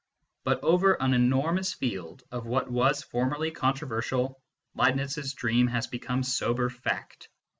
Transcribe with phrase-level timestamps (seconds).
[0.43, 4.41] But over an enormous field of what was formerly controversial,
[4.73, 7.29] Leibniz s dream has become sober fact.